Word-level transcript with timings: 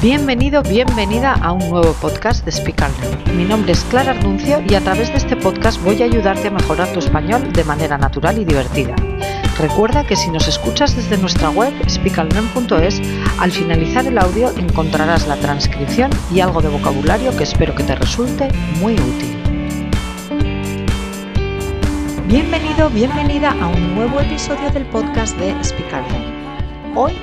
Bienvenido, 0.00 0.62
bienvenida 0.62 1.32
a 1.32 1.50
un 1.50 1.70
nuevo 1.70 1.92
podcast 1.94 2.44
de 2.44 2.52
Speak 2.52 2.80
Mi 3.34 3.44
nombre 3.44 3.72
es 3.72 3.82
Clara 3.82 4.12
Arnuncio 4.12 4.62
y 4.68 4.74
a 4.74 4.80
través 4.80 5.10
de 5.10 5.16
este 5.16 5.34
podcast 5.34 5.82
voy 5.82 6.00
a 6.00 6.04
ayudarte 6.04 6.46
a 6.46 6.50
mejorar 6.52 6.92
tu 6.92 7.00
español 7.00 7.52
de 7.52 7.64
manera 7.64 7.98
natural 7.98 8.38
y 8.38 8.44
divertida. 8.44 8.94
Recuerda 9.58 10.06
que 10.06 10.14
si 10.14 10.30
nos 10.30 10.46
escuchas 10.46 10.94
desde 10.94 11.18
nuestra 11.18 11.50
web 11.50 11.72
speakallearn.es, 11.88 13.02
al 13.40 13.50
finalizar 13.50 14.06
el 14.06 14.18
audio 14.18 14.56
encontrarás 14.56 15.26
la 15.26 15.34
transcripción 15.34 16.12
y 16.32 16.38
algo 16.38 16.62
de 16.62 16.68
vocabulario 16.68 17.36
que 17.36 17.42
espero 17.42 17.74
que 17.74 17.82
te 17.82 17.96
resulte 17.96 18.50
muy 18.78 18.92
útil. 18.92 19.36
Bienvenido, 22.28 22.88
bienvenida 22.90 23.50
a 23.60 23.66
un 23.66 23.96
nuevo 23.96 24.20
episodio 24.20 24.70
del 24.70 24.86
podcast 24.86 25.36
de 25.38 25.52
Speak 25.64 25.92
Hoy 26.94 27.14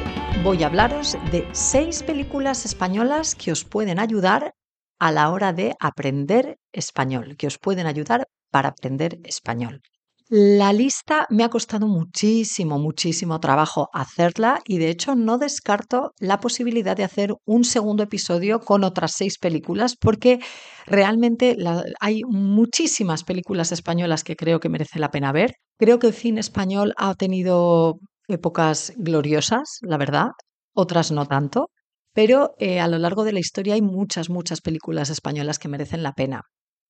voy 0.45 0.61
a 0.61 0.67
hablaros 0.67 1.17
de 1.31 1.47
seis 1.53 2.03
películas 2.03 2.65
españolas 2.65 3.33
que 3.33 3.51
os 3.51 3.65
pueden 3.65 3.97
ayudar 3.97 4.53
a 4.99 5.11
la 5.11 5.31
hora 5.31 5.53
de 5.53 5.73
aprender 5.79 6.59
español, 6.71 7.35
que 7.35 7.47
os 7.47 7.57
pueden 7.57 7.87
ayudar 7.87 8.27
para 8.51 8.69
aprender 8.69 9.17
español. 9.23 9.81
La 10.29 10.71
lista 10.71 11.25
me 11.31 11.43
ha 11.43 11.49
costado 11.49 11.87
muchísimo, 11.87 12.77
muchísimo 12.77 13.39
trabajo 13.39 13.89
hacerla 13.91 14.61
y 14.65 14.77
de 14.77 14.89
hecho 14.89 15.15
no 15.15 15.39
descarto 15.39 16.11
la 16.19 16.39
posibilidad 16.39 16.95
de 16.95 17.05
hacer 17.05 17.33
un 17.45 17.63
segundo 17.63 18.03
episodio 18.03 18.59
con 18.59 18.83
otras 18.83 19.13
seis 19.13 19.39
películas 19.39 19.95
porque 19.99 20.39
realmente 20.85 21.57
hay 21.99 22.21
muchísimas 22.23 23.23
películas 23.23 23.71
españolas 23.71 24.23
que 24.23 24.35
creo 24.35 24.59
que 24.59 24.69
merece 24.69 24.99
la 24.99 25.09
pena 25.09 25.31
ver. 25.31 25.55
Creo 25.79 25.97
que 25.97 26.07
el 26.07 26.13
cine 26.13 26.39
español 26.39 26.93
ha 26.97 27.15
tenido 27.15 27.97
épocas 28.27 28.93
gloriosas, 28.97 29.79
la 29.81 29.97
verdad, 29.97 30.29
otras 30.73 31.11
no 31.11 31.25
tanto, 31.25 31.69
pero 32.13 32.55
eh, 32.59 32.79
a 32.79 32.87
lo 32.87 32.97
largo 32.97 33.23
de 33.23 33.33
la 33.33 33.39
historia 33.39 33.73
hay 33.75 33.81
muchas, 33.81 34.29
muchas 34.29 34.61
películas 34.61 35.09
españolas 35.09 35.59
que 35.59 35.67
merecen 35.67 36.03
la 36.03 36.13
pena. 36.13 36.41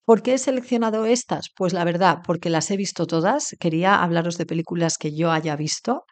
¿Por 0.05 0.21
qué 0.21 0.35
he 0.35 0.37
seleccionado 0.37 1.05
estas? 1.05 1.47
Pues 1.55 1.73
la 1.73 1.83
verdad, 1.83 2.19
porque 2.25 2.51
las 2.51 2.69
he 2.69 2.77
visto 2.77 3.07
todas. 3.07 3.55
Quería 3.59 4.03
hablaros 4.03 4.37
de 4.37 4.45
películas 4.45 4.97
que 4.99 5.15
yo 5.15 5.31
haya 5.31 5.55
visto 5.55 6.03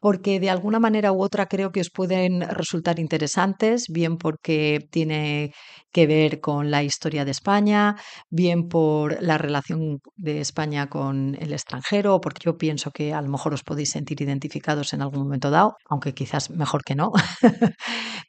porque 0.00 0.40
de 0.40 0.50
alguna 0.50 0.80
manera 0.80 1.12
u 1.12 1.22
otra 1.22 1.46
creo 1.46 1.72
que 1.72 1.80
os 1.80 1.90
pueden 1.90 2.40
resultar 2.42 2.98
interesantes, 2.98 3.86
bien 3.88 4.16
porque 4.16 4.88
tiene 4.90 5.52
que 5.92 6.06
ver 6.06 6.40
con 6.40 6.70
la 6.70 6.82
historia 6.82 7.24
de 7.24 7.32
España, 7.32 7.96
bien 8.30 8.68
por 8.68 9.20
la 9.22 9.38
relación 9.38 10.00
de 10.16 10.40
España 10.40 10.88
con 10.88 11.36
el 11.40 11.52
extranjero, 11.52 12.20
porque 12.20 12.42
yo 12.44 12.56
pienso 12.56 12.90
que 12.92 13.12
a 13.12 13.20
lo 13.22 13.28
mejor 13.28 13.54
os 13.54 13.62
podéis 13.64 13.90
sentir 13.90 14.22
identificados 14.22 14.92
en 14.94 15.02
algún 15.02 15.24
momento 15.24 15.50
dado, 15.50 15.76
aunque 15.88 16.14
quizás 16.14 16.50
mejor 16.50 16.82
que 16.84 16.94
no, 16.94 17.12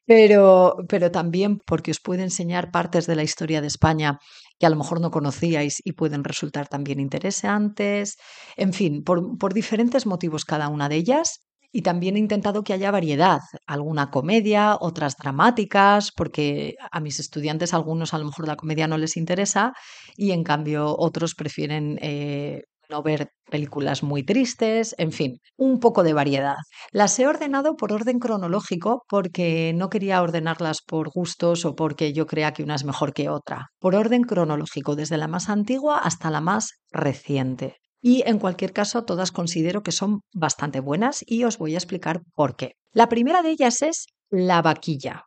pero, 0.05 0.75
pero 0.89 1.11
también 1.11 1.59
porque 1.65 1.91
os 1.91 1.99
puede 1.99 2.23
enseñar 2.23 2.71
partes 2.71 3.07
de 3.07 3.15
la 3.15 3.23
historia 3.23 3.61
de 3.61 3.67
España 3.67 4.17
que 4.59 4.65
a 4.65 4.69
lo 4.69 4.75
mejor 4.75 5.01
no 5.01 5.11
conocíais 5.11 5.81
y 5.83 5.93
pueden 5.93 6.23
resultar 6.23 6.67
también 6.67 6.99
interesantes. 6.99 8.17
En 8.57 8.73
fin, 8.73 9.03
por, 9.03 9.37
por 9.37 9.53
diferentes 9.53 10.05
motivos 10.05 10.45
cada 10.45 10.67
una 10.69 10.87
de 10.89 10.97
ellas. 10.97 11.39
Y 11.71 11.81
también 11.83 12.15
he 12.15 12.19
intentado 12.19 12.63
que 12.63 12.73
haya 12.73 12.91
variedad, 12.91 13.39
alguna 13.65 14.11
comedia, 14.11 14.77
otras 14.79 15.15
dramáticas, 15.17 16.11
porque 16.15 16.75
a 16.91 16.99
mis 16.99 17.19
estudiantes 17.19 17.73
algunos 17.73 18.13
a 18.13 18.19
lo 18.19 18.25
mejor 18.25 18.47
la 18.47 18.55
comedia 18.57 18.87
no 18.87 18.97
les 18.97 19.17
interesa 19.17 19.73
y 20.17 20.31
en 20.31 20.43
cambio 20.43 20.95
otros 20.97 21.35
prefieren 21.35 21.97
eh, 22.01 22.63
no 22.91 23.01
ver 23.01 23.31
películas 23.49 24.03
muy 24.03 24.23
tristes, 24.23 24.93
en 24.97 25.11
fin, 25.11 25.39
un 25.57 25.79
poco 25.79 26.03
de 26.03 26.13
variedad. 26.13 26.57
Las 26.91 27.17
he 27.19 27.27
ordenado 27.27 27.75
por 27.75 27.93
orden 27.93 28.19
cronológico 28.19 29.03
porque 29.09 29.73
no 29.75 29.89
quería 29.89 30.21
ordenarlas 30.21 30.81
por 30.85 31.09
gustos 31.09 31.65
o 31.65 31.75
porque 31.75 32.13
yo 32.13 32.27
crea 32.27 32.53
que 32.53 32.63
una 32.63 32.75
es 32.75 32.83
mejor 32.85 33.13
que 33.13 33.29
otra. 33.29 33.69
Por 33.79 33.95
orden 33.95 34.23
cronológico, 34.23 34.95
desde 34.95 35.17
la 35.17 35.27
más 35.27 35.49
antigua 35.49 35.97
hasta 35.97 36.29
la 36.29 36.41
más 36.41 36.71
reciente. 36.91 37.80
Y 38.01 38.23
en 38.25 38.39
cualquier 38.39 38.73
caso, 38.73 39.03
todas 39.03 39.31
considero 39.31 39.83
que 39.83 39.91
son 39.91 40.21
bastante 40.33 40.79
buenas 40.79 41.23
y 41.25 41.43
os 41.43 41.57
voy 41.57 41.75
a 41.75 41.77
explicar 41.77 42.21
por 42.33 42.55
qué. 42.55 42.73
La 42.93 43.07
primera 43.07 43.43
de 43.43 43.51
ellas 43.51 43.81
es 43.83 44.07
La 44.29 44.61
vaquilla, 44.61 45.25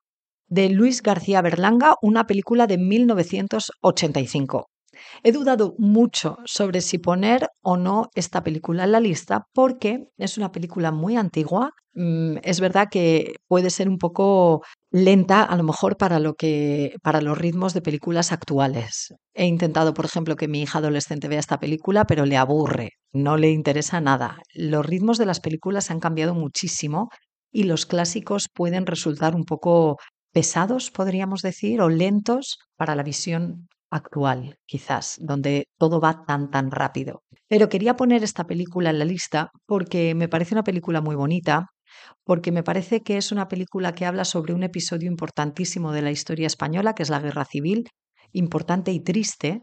de 0.49 0.69
Luis 0.71 1.03
García 1.03 1.41
Berlanga, 1.41 1.95
una 2.03 2.27
película 2.27 2.67
de 2.67 2.79
1985. 2.79 4.67
He 5.23 5.33
dudado 5.33 5.75
mucho 5.79 6.39
sobre 6.45 6.81
si 6.81 6.99
poner 6.99 7.49
o 7.63 7.77
no 7.77 8.11
esta 8.15 8.43
película 8.43 8.85
en 8.85 8.93
la 8.93 9.01
lista 9.01 9.47
porque 9.53 10.09
es 10.17 10.39
una 10.39 10.53
película 10.53 10.93
muy 10.93 11.17
antigua. 11.17 11.71
Mm, 11.95 12.37
es 12.43 12.61
verdad 12.61 12.89
que 12.91 13.35
puede 13.49 13.71
ser 13.71 13.89
un 13.89 13.99
poco 13.99 14.63
lenta 14.95 15.43
a 15.43 15.57
lo 15.57 15.65
mejor 15.65 15.97
para 15.97 16.21
lo 16.21 16.35
que 16.35 16.95
para 17.03 17.21
los 17.21 17.37
ritmos 17.37 17.75
de 17.75 17.83
películas 17.83 18.31
actuales. 18.31 19.13
He 19.35 19.45
intentado, 19.45 19.93
por 19.93 20.05
ejemplo, 20.05 20.37
que 20.37 20.47
mi 20.47 20.63
hija 20.63 20.79
adolescente 20.79 21.27
vea 21.27 21.41
esta 21.41 21.59
película, 21.59 22.05
pero 22.05 22.27
le 22.27 22.37
aburre, 22.37 22.91
no 23.13 23.37
le 23.37 23.51
interesa 23.51 24.01
nada. 24.01 24.39
Los 24.55 24.87
ritmos 24.87 25.19
de 25.19 25.27
las 25.27 25.41
películas 25.41 25.91
han 25.91 25.99
cambiado 25.99 26.35
muchísimo 26.35 27.09
y 27.51 27.65
los 27.65 27.87
clásicos 27.87 28.47
pueden 28.55 28.87
resultar 28.87 29.35
un 29.35 29.45
poco 29.45 29.97
pesados, 30.33 30.93
podríamos 30.93 31.43
decir, 31.43 31.81
o 31.81 31.89
lentos 31.89 32.59
para 32.77 32.95
la 32.95 33.03
visión 33.03 33.67
actual, 33.91 34.59
quizás, 34.65 35.17
donde 35.21 35.67
todo 35.77 36.01
va 36.01 36.25
tan, 36.25 36.51
tan 36.51 36.71
rápido. 36.71 37.23
Pero 37.49 37.69
quería 37.69 37.97
poner 37.97 38.23
esta 38.23 38.45
película 38.45 38.91
en 38.91 39.01
la 39.01 39.05
lista 39.05 39.51
porque 39.67 40.15
me 40.15 40.29
parece 40.29 40.55
una 40.55 40.63
película 40.63 41.01
muy 41.01 41.17
bonita, 41.17 41.67
porque 42.25 42.53
me 42.53 42.63
parece 42.63 43.03
que 43.03 43.17
es 43.17 43.33
una 43.33 43.49
película 43.49 43.95
que 43.95 44.07
habla 44.07 44.25
sobre 44.25 44.55
un 44.55 44.63
episodio 44.63 45.09
importantísimo 45.09 45.93
de 45.93 46.03
la 46.03 46.11
historia 46.11 46.47
española, 46.47 46.95
que 46.95 47.03
es 47.03 47.11
la 47.11 47.21
Guerra 47.21 47.45
Civil, 47.45 47.89
importante 48.33 48.93
y 48.93 49.01
triste, 49.01 49.63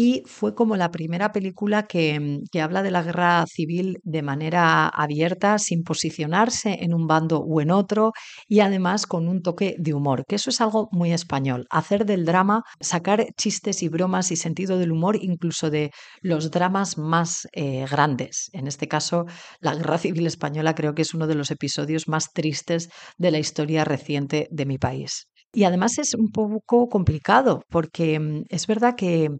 y 0.00 0.22
fue 0.26 0.54
como 0.54 0.76
la 0.76 0.92
primera 0.92 1.32
película 1.32 1.88
que, 1.88 2.20
mm, 2.20 2.44
que, 2.52 2.60
habla 2.60 2.84
de 2.84 2.92
la 2.92 3.02
guerra 3.02 3.44
civil 3.48 3.98
de 4.04 4.22
manera 4.22 4.86
abierta, 4.86 5.58
sin 5.58 5.82
posicionarse 5.82 6.84
en 6.84 6.94
un 6.94 7.08
bando 7.08 7.40
o 7.40 7.60
en 7.60 7.72
otro 7.72 8.12
y 8.46 8.60
además 8.60 9.08
con 9.08 9.26
un 9.26 9.42
toque 9.42 9.74
de 9.76 9.94
humor, 9.94 10.24
que 10.28 10.36
eso 10.36 10.50
es 10.50 10.60
algo 10.60 10.88
muy 10.92 11.12
español, 11.12 11.66
hacer 11.70 12.06
del 12.06 12.24
drama, 12.24 12.62
sacar 12.80 13.26
chistes 13.36 13.82
y 13.82 13.88
bromas 13.88 14.30
y 14.30 14.36
sentido 14.36 14.78
del 14.78 14.92
humor 14.92 15.18
incluso 15.20 15.68
de 15.68 15.90
los 16.22 16.52
dramas 16.52 16.96
más 16.96 17.48
eh, 17.52 17.84
grandes. 17.90 18.50
En 18.52 18.68
este 18.68 18.86
caso, 18.86 19.24
la 19.58 19.74
guerra 19.74 19.98
civil 19.98 20.28
española 20.28 20.76
creo 20.76 20.94
que 20.94 21.02
es 21.02 21.12
uno 21.12 21.26
de 21.26 21.34
los 21.34 21.50
episodios 21.50 22.06
más 22.06 22.32
tristes 22.32 22.88
de 23.16 23.32
la 23.32 23.40
historia 23.40 23.84
reciente 23.84 24.46
de 24.52 24.64
mi 24.64 24.78
país. 24.78 25.26
Y 25.52 25.64
además 25.64 25.98
es 25.98 26.14
un 26.14 26.30
poco 26.30 26.88
complicado 26.88 27.62
porque 27.70 28.20
mm, 28.20 28.44
es 28.50 28.66
verdad 28.66 28.94
que, 28.96 29.30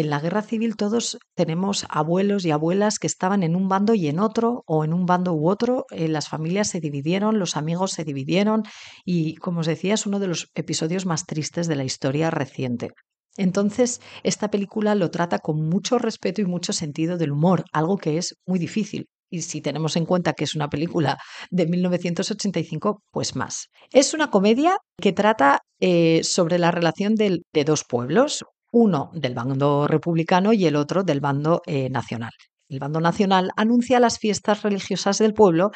en 0.00 0.10
la 0.10 0.20
guerra 0.20 0.42
civil 0.42 0.76
todos 0.76 1.18
tenemos 1.34 1.86
abuelos 1.88 2.44
y 2.44 2.50
abuelas 2.50 2.98
que 2.98 3.06
estaban 3.06 3.42
en 3.42 3.56
un 3.56 3.68
bando 3.68 3.94
y 3.94 4.08
en 4.08 4.18
otro, 4.18 4.62
o 4.66 4.84
en 4.84 4.92
un 4.92 5.06
bando 5.06 5.32
u 5.32 5.48
otro, 5.48 5.86
eh, 5.90 6.08
las 6.08 6.28
familias 6.28 6.68
se 6.68 6.80
dividieron, 6.80 7.38
los 7.38 7.56
amigos 7.56 7.92
se 7.92 8.04
dividieron 8.04 8.62
y, 9.04 9.36
como 9.36 9.60
os 9.60 9.66
decía, 9.66 9.94
es 9.94 10.06
uno 10.06 10.18
de 10.18 10.28
los 10.28 10.50
episodios 10.54 11.06
más 11.06 11.26
tristes 11.26 11.66
de 11.68 11.76
la 11.76 11.84
historia 11.84 12.30
reciente. 12.30 12.90
Entonces, 13.36 14.00
esta 14.22 14.50
película 14.50 14.94
lo 14.94 15.10
trata 15.10 15.38
con 15.38 15.68
mucho 15.68 15.98
respeto 15.98 16.40
y 16.40 16.44
mucho 16.44 16.72
sentido 16.72 17.16
del 17.16 17.32
humor, 17.32 17.64
algo 17.72 17.98
que 17.98 18.18
es 18.18 18.36
muy 18.46 18.58
difícil 18.58 19.08
y 19.34 19.42
si 19.42 19.60
tenemos 19.60 19.96
en 19.96 20.06
cuenta 20.06 20.32
que 20.32 20.44
es 20.44 20.54
una 20.54 20.68
película 20.68 21.18
de 21.50 21.66
1985, 21.66 23.02
pues 23.10 23.34
más. 23.34 23.68
Es 23.92 24.14
una 24.14 24.30
comedia 24.30 24.78
que 25.00 25.12
trata 25.12 25.60
eh, 25.80 26.22
sobre 26.22 26.58
la 26.58 26.70
relación 26.70 27.16
de, 27.16 27.42
dos 27.64 27.84
pueblos, 27.84 28.44
uno 28.74 29.10
del 29.14 29.34
bando 29.34 29.86
republicano 29.86 30.52
y 30.52 30.66
el 30.66 30.74
otro 30.76 31.04
del 31.04 31.20
bando 31.20 31.62
eh, 31.64 31.88
nacional. 31.90 32.32
El 32.68 32.80
bando 32.80 33.00
nacional 33.00 33.50
anuncia 33.56 34.00
las 34.00 34.18
fiestas 34.18 34.62
religiosas 34.62 35.18
del 35.18 35.32
pueblo 35.32 35.70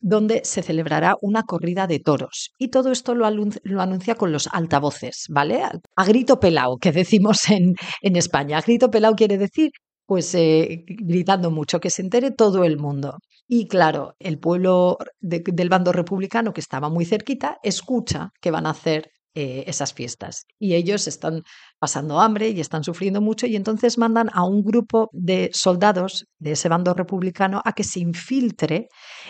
donde 0.00 0.40
se 0.44 0.62
celebrará 0.62 1.14
una 1.20 1.44
corrida 1.44 1.86
de 1.86 2.00
toros. 2.00 2.50
Y 2.58 2.68
todo 2.68 2.90
esto 2.90 3.14
lo, 3.14 3.26
anuncia 3.26 4.16
con 4.16 4.32
los 4.32 4.48
altavoces, 4.48 5.26
¿vale? 5.28 5.62
A 5.62 6.04
grito 6.04 6.40
pelao, 6.40 6.78
que 6.78 6.90
decimos 6.90 7.38
en, 7.48 7.76
en 8.00 8.16
España. 8.16 8.58
A 8.58 8.62
grito 8.62 8.90
pelao 8.90 9.14
quiere 9.14 9.38
decir 9.38 9.70
pues 10.04 10.34
eh, 10.34 10.84
gritando 10.88 11.50
mucho, 11.50 11.80
que 11.80 11.88
se 11.88 12.02
entere 12.02 12.32
todo 12.32 12.64
el 12.64 12.76
mundo. 12.76 13.18
Y 13.46 13.68
claro, 13.68 14.14
el 14.18 14.38
pueblo 14.38 14.98
del 15.20 15.68
bando 15.68 15.92
republicano 15.92 16.52
que 16.52 16.60
estaba 16.60 16.90
muy 16.90 17.04
cerquita 17.04 17.58
escucha 17.62 18.30
que 18.40 18.50
van 18.50 18.66
a 18.66 18.70
hacer 18.70 19.10
eh, 19.34 19.64
esas 19.66 19.94
fiestas. 19.94 20.44
Y 20.58 20.74
ellos 20.74 21.08
están 21.08 21.42
pasando 21.82 22.20
hambre 22.20 22.48
y 22.50 22.60
están 22.60 22.84
sufriendo 22.84 23.20
mucho 23.20 23.48
y 23.48 23.56
entonces 23.56 23.98
mandan 23.98 24.30
a 24.34 24.44
un 24.44 24.62
grupo 24.62 25.10
de 25.12 25.50
soldados 25.52 26.26
de 26.38 26.52
ese 26.52 26.68
bando 26.68 26.94
republicano 26.94 27.60
a 27.64 27.72
que 27.72 27.82
se 27.82 27.98
infiltre 27.98 28.86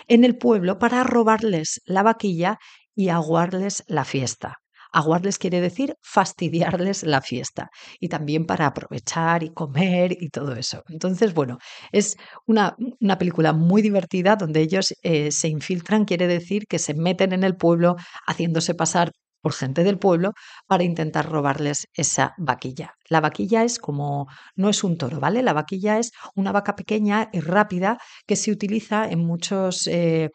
en 0.07 0.23
el 0.23 0.37
pueblo 0.37 0.77
para 0.77 1.03
robarles 1.03 1.81
la 1.85 2.03
vaquilla 2.03 2.59
y 2.93 3.09
aguarles 3.09 3.83
la 3.87 4.05
fiesta. 4.05 4.57
Aguarles 4.91 5.39
quiere 5.39 5.61
decir 5.61 5.95
fastidiarles 6.03 7.01
la 7.01 7.21
fiesta 7.21 7.69
y 7.99 8.07
también 8.07 8.45
para 8.45 8.67
aprovechar 8.67 9.41
y 9.41 9.49
comer 9.51 10.15
y 10.19 10.29
todo 10.29 10.53
eso. 10.53 10.83
Entonces, 10.89 11.33
bueno, 11.33 11.57
es 11.91 12.17
una, 12.45 12.75
una 13.01 13.17
película 13.17 13.53
muy 13.53 13.81
divertida 13.81 14.35
donde 14.35 14.61
ellos 14.61 14.93
eh, 15.01 15.31
se 15.31 15.47
infiltran, 15.47 16.05
quiere 16.05 16.27
decir 16.27 16.67
que 16.69 16.77
se 16.77 16.93
meten 16.93 17.33
en 17.33 17.43
el 17.43 17.55
pueblo 17.55 17.95
haciéndose 18.27 18.75
pasar 18.75 19.11
por 19.43 19.53
gente 19.53 19.83
del 19.83 19.99
pueblo 19.99 20.31
para 20.67 20.83
intentar 20.85 21.29
robarles 21.29 21.85
esa 21.93 22.33
vaquilla. 22.37 22.93
La 23.09 23.19
vaquilla 23.19 23.63
es 23.63 23.77
como, 23.77 24.27
no 24.55 24.69
es 24.69 24.83
un 24.83 24.97
toro, 24.97 25.19
¿vale? 25.19 25.43
La 25.43 25.53
vaquilla 25.53 25.99
es 25.99 26.11
una 26.33 26.53
vaca 26.53 26.75
pequeña 26.75 27.29
y 27.33 27.41
rápida 27.41 27.97
que 28.25 28.37
se 28.37 28.51
utiliza 28.51 29.07
en 29.07 29.19
muchos... 29.19 29.85
Eh, 29.87 30.29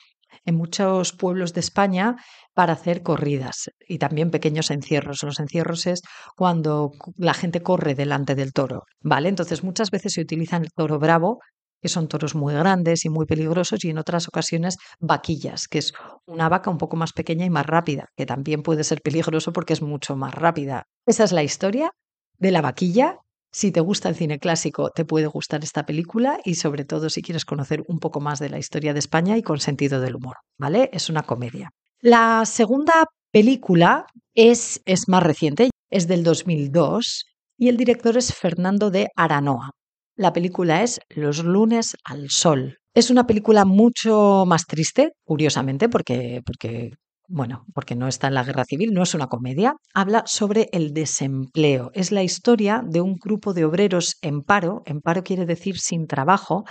en 0.44 0.56
muchos 0.56 1.14
pueblos 1.14 1.54
de 1.54 1.60
España 1.60 2.16
para 2.52 2.74
hacer 2.74 3.02
corridas 3.02 3.70
y 3.88 3.98
también 3.98 4.30
pequeños 4.30 4.70
encierros. 4.70 5.22
Los 5.22 5.40
encierros 5.40 5.86
es 5.86 6.02
cuando 6.36 6.92
la 7.16 7.32
gente 7.32 7.62
corre 7.62 7.94
delante 7.94 8.34
del 8.34 8.52
toro, 8.52 8.82
¿vale? 9.00 9.30
Entonces 9.30 9.64
muchas 9.64 9.90
veces 9.90 10.12
se 10.12 10.20
utiliza 10.20 10.58
el 10.58 10.68
toro 10.70 10.98
bravo, 10.98 11.38
que 11.80 11.88
son 11.88 12.08
toros 12.08 12.34
muy 12.34 12.54
grandes 12.54 13.04
y 13.04 13.08
muy 13.08 13.26
peligrosos, 13.26 13.84
y 13.84 13.90
en 13.90 13.98
otras 13.98 14.28
ocasiones 14.28 14.76
vaquillas, 15.00 15.68
que 15.68 15.78
es 15.78 15.92
una 16.26 16.48
vaca 16.48 16.70
un 16.70 16.78
poco 16.78 16.96
más 16.96 17.12
pequeña 17.12 17.44
y 17.44 17.50
más 17.50 17.66
rápida, 17.66 18.06
que 18.16 18.26
también 18.26 18.62
puede 18.62 18.84
ser 18.84 19.00
peligroso 19.02 19.52
porque 19.52 19.72
es 19.72 19.82
mucho 19.82 20.16
más 20.16 20.34
rápida. 20.34 20.84
Esa 21.06 21.24
es 21.24 21.32
la 21.32 21.42
historia 21.42 21.90
de 22.38 22.50
la 22.50 22.60
vaquilla 22.60 23.18
si 23.50 23.72
te 23.72 23.80
gusta 23.80 24.08
el 24.08 24.14
cine 24.14 24.38
clásico, 24.38 24.90
te 24.90 25.04
puede 25.04 25.26
gustar 25.26 25.64
esta 25.64 25.86
película 25.86 26.38
y 26.44 26.56
sobre 26.56 26.84
todo 26.84 27.08
si 27.08 27.22
quieres 27.22 27.44
conocer 27.44 27.82
un 27.88 27.98
poco 27.98 28.20
más 28.20 28.38
de 28.38 28.50
la 28.50 28.58
historia 28.58 28.92
de 28.92 28.98
España 28.98 29.36
y 29.36 29.42
con 29.42 29.58
sentido 29.58 30.00
del 30.00 30.16
humor, 30.16 30.36
¿vale? 30.58 30.90
Es 30.92 31.08
una 31.08 31.22
comedia. 31.22 31.70
La 32.00 32.44
segunda 32.44 33.06
película 33.32 34.06
es, 34.34 34.82
es 34.84 35.08
más 35.08 35.22
reciente, 35.22 35.70
es 35.90 36.06
del 36.06 36.22
2002 36.24 37.24
y 37.56 37.68
el 37.68 37.76
director 37.76 38.16
es 38.16 38.34
Fernando 38.34 38.90
de 38.90 39.08
Aranoa. 39.16 39.70
La 40.18 40.32
película 40.32 40.82
es 40.82 40.98
Los 41.10 41.44
lunes 41.44 41.96
al 42.02 42.28
sol. 42.28 42.78
Es 42.92 43.08
una 43.08 43.28
película 43.28 43.64
mucho 43.64 44.42
más 44.48 44.66
triste, 44.66 45.12
curiosamente, 45.24 45.88
porque, 45.88 46.42
porque 46.44 46.90
bueno, 47.28 47.66
porque 47.74 47.94
no 47.94 48.08
está 48.08 48.28
en 48.28 48.34
la 48.34 48.42
guerra 48.42 48.64
civil, 48.64 48.92
no 48.92 49.02
es 49.02 49.14
una 49.14 49.26
comedia, 49.26 49.74
habla 49.94 50.24
sobre 50.26 50.68
el 50.72 50.94
desempleo. 50.94 51.90
Es 51.92 52.10
la 52.10 52.22
historia 52.22 52.82
de 52.84 53.02
un 53.02 53.16
grupo 53.16 53.52
de 53.52 53.64
obreros 53.66 54.16
en 54.22 54.42
paro, 54.42 54.82
en 54.86 55.00
paro 55.00 55.22
quiere 55.22 55.44
decir 55.44 55.78
sin 55.78 56.06
trabajo, 56.06 56.64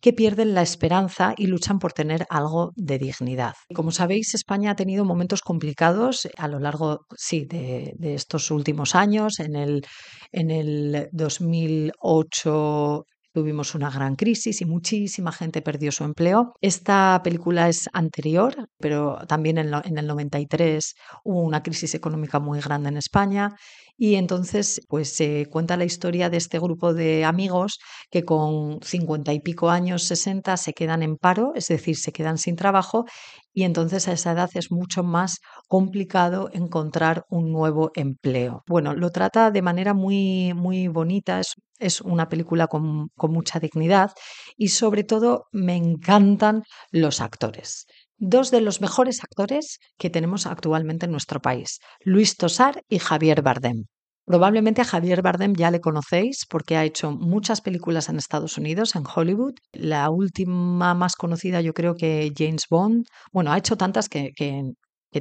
que 0.00 0.12
pierden 0.12 0.54
la 0.54 0.62
esperanza 0.62 1.34
y 1.36 1.48
luchan 1.48 1.80
por 1.80 1.92
tener 1.92 2.26
algo 2.30 2.72
de 2.76 2.98
dignidad. 2.98 3.54
Como 3.74 3.90
sabéis, 3.90 4.34
España 4.34 4.70
ha 4.70 4.76
tenido 4.76 5.04
momentos 5.04 5.42
complicados 5.42 6.28
a 6.38 6.46
lo 6.46 6.60
largo, 6.60 7.06
sí, 7.16 7.44
de, 7.44 7.94
de 7.98 8.14
estos 8.14 8.50
últimos 8.50 8.94
años. 8.94 9.40
En 9.40 9.56
el, 9.56 9.84
en 10.30 10.50
el 10.50 11.08
2008 11.12 13.04
tuvimos 13.34 13.74
una 13.74 13.90
gran 13.90 14.14
crisis 14.14 14.60
y 14.60 14.64
muchísima 14.64 15.32
gente 15.32 15.60
perdió 15.60 15.90
su 15.90 16.04
empleo. 16.04 16.54
Esta 16.60 17.20
película 17.24 17.68
es 17.68 17.88
anterior, 17.92 18.68
pero 18.78 19.18
también 19.26 19.58
en, 19.58 19.98
el 19.98 20.06
93 20.06 20.94
hubo 21.24 21.42
una 21.42 21.62
crisis 21.62 21.94
económica 21.94 22.38
muy 22.38 22.60
grande 22.60 22.90
en 22.90 22.96
España 22.96 23.56
y 23.96 24.14
entonces 24.14 24.80
pues 24.88 25.14
se 25.14 25.46
cuenta 25.50 25.76
la 25.76 25.84
historia 25.84 26.30
de 26.30 26.36
este 26.36 26.58
grupo 26.58 26.94
de 26.94 27.24
amigos 27.24 27.78
que 28.10 28.24
con 28.24 28.80
50 28.80 29.32
y 29.32 29.40
pico 29.40 29.68
años, 29.70 30.04
60, 30.04 30.56
se 30.56 30.72
quedan 30.72 31.02
en 31.02 31.16
paro, 31.16 31.52
es 31.56 31.68
decir, 31.68 31.96
se 31.96 32.12
quedan 32.12 32.38
sin 32.38 32.54
trabajo 32.56 33.04
y 33.52 33.62
entonces 33.62 34.08
a 34.08 34.12
esa 34.12 34.32
edad 34.32 34.50
es 34.54 34.70
mucho 34.70 35.04
más 35.04 35.38
complicado 35.68 36.50
encontrar 36.52 37.24
un 37.30 37.52
nuevo 37.52 37.92
empleo. 37.94 38.62
Bueno, 38.66 38.94
lo 38.94 39.10
trata 39.10 39.50
de 39.52 39.62
manera 39.62 39.94
muy, 39.94 40.52
muy 40.54 40.88
bonita, 40.88 41.38
es, 41.38 41.54
es 41.78 42.00
una 42.00 42.28
película 42.28 42.66
con, 42.66 43.10
mucha 43.16 43.60
dignidad 43.60 44.12
y 44.56 44.68
sobre 44.68 45.04
todo 45.04 45.46
me 45.52 45.76
encantan 45.76 46.62
los 46.90 47.20
actores 47.20 47.86
dos 48.16 48.50
de 48.50 48.60
los 48.60 48.80
mejores 48.80 49.22
actores 49.22 49.80
que 49.98 50.08
tenemos 50.08 50.46
actualmente 50.46 51.06
en 51.06 51.12
nuestro 51.12 51.40
país, 51.40 51.80
Luis 52.00 52.36
Tosar 52.36 52.82
y 52.88 52.98
Javier 52.98 53.42
Bardem. 53.42 53.84
Probablemente 54.24 54.80
a 54.80 54.84
Javier 54.86 55.20
Bardem 55.20 55.54
ya 55.54 55.70
le 55.70 55.80
conocéis 55.80 56.46
porque 56.48 56.76
ha 56.76 56.84
hecho 56.84 57.10
muchas 57.10 57.60
películas 57.60 58.08
en 58.08 58.16
Estados 58.16 58.56
Unidos, 58.56 58.94
en 58.96 59.04
Hollywood. 59.04 59.54
La 59.72 60.08
última 60.08 60.94
más 60.94 61.16
conocida 61.16 61.60
yo 61.60 61.74
creo 61.74 61.94
que 61.94 62.32
James 62.34 62.64
Bond. 62.70 63.04
Bueno, 63.32 63.52
ha 63.52 63.58
hecho 63.58 63.76
tantas 63.76 64.08
que, 64.08 64.32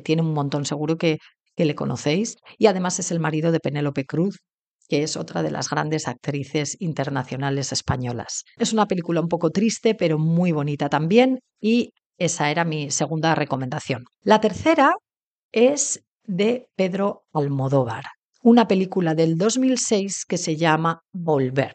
tiene 0.04 0.22
un 0.22 0.34
montón, 0.34 0.66
seguro 0.66 0.98
que 0.98 1.18
le 1.58 1.76
conocéis. 1.76 2.38
Y 2.58 2.68
además 2.68 2.98
es 3.00 3.12
el 3.12 3.20
marido 3.20 3.52
de 3.52 3.60
Penélope 3.60 4.06
Cruz, 4.06 4.38
que 4.88 5.04
es 5.04 5.18
otra 5.18 5.44
de 5.44 5.52
las 5.52 5.70
grandes 5.70 6.08
actrices 6.08 6.76
internacionales 6.80 7.72
españolas. 7.72 8.44
Es 8.58 8.74
una 8.74 8.88
película 8.88 9.22
un 9.22 9.30
poco 9.30 9.50
triste, 9.50 9.96
pero 9.96 10.18
muy 10.18 10.52
bonita 10.52 10.90
también, 10.90 11.40
y 11.60 11.92
esa 12.18 12.52
era 12.52 12.64
mi 12.64 12.92
segunda 12.92 13.36
recomendación. 13.36 14.04
La 14.22 14.40
tercera 14.40 14.94
es 15.52 16.02
de 16.26 16.68
Pedro 16.76 17.24
Almodóvar 17.34 18.06
una 18.44 18.68
película 18.68 19.16
del 19.16 19.38
2006 19.38 20.26
que 20.28 20.38
se 20.38 20.58
llama 20.58 21.02
Volver. 21.14 21.74